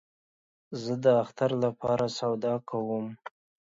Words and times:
زه 0.81 0.93
د 1.03 1.05
اختر 1.23 1.51
له 1.61 1.69
پاره 1.81 2.07
سودا 2.17 2.53
کوم 2.69 3.05